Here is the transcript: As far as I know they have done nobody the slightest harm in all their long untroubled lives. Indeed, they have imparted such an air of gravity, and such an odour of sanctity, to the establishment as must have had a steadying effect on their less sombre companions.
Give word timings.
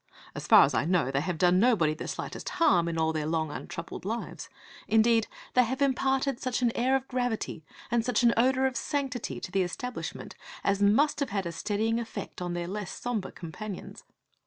As 0.33 0.47
far 0.47 0.63
as 0.65 0.73
I 0.73 0.83
know 0.85 1.11
they 1.11 1.21
have 1.21 1.37
done 1.37 1.59
nobody 1.59 1.93
the 1.93 2.07
slightest 2.07 2.49
harm 2.49 2.87
in 2.87 2.97
all 2.97 3.13
their 3.13 3.27
long 3.27 3.51
untroubled 3.51 4.03
lives. 4.03 4.49
Indeed, 4.87 5.27
they 5.53 5.63
have 5.65 5.79
imparted 5.79 6.39
such 6.41 6.63
an 6.63 6.71
air 6.75 6.95
of 6.95 7.07
gravity, 7.07 7.63
and 7.91 8.03
such 8.03 8.23
an 8.23 8.33
odour 8.35 8.65
of 8.65 8.75
sanctity, 8.75 9.39
to 9.39 9.51
the 9.51 9.61
establishment 9.61 10.33
as 10.63 10.81
must 10.81 11.19
have 11.19 11.29
had 11.29 11.45
a 11.45 11.51
steadying 11.51 11.99
effect 11.99 12.41
on 12.41 12.55
their 12.55 12.67
less 12.67 12.89
sombre 12.91 13.31
companions. 13.31 14.03